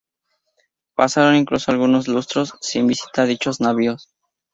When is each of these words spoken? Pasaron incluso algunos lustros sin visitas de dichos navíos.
Pasaron 0.95 1.35
incluso 1.35 1.69
algunos 1.71 2.07
lustros 2.07 2.55
sin 2.59 2.87
visitas 2.87 3.17
de 3.27 3.33
dichos 3.33 3.61
navíos. 3.61 4.09